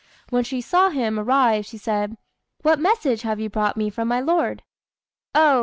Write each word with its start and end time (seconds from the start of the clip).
When 0.29 0.43
she 0.43 0.61
saw 0.61 0.89
him 0.89 1.19
arrive, 1.19 1.67
she 1.67 1.77
said 1.77 2.17
"What 2.63 2.79
message 2.79 3.21
have 3.21 3.39
you 3.39 3.51
brought 3.51 3.77
me 3.77 3.91
from 3.91 4.07
my 4.07 4.19
lord?" 4.19 4.63
"Oh! 5.35 5.59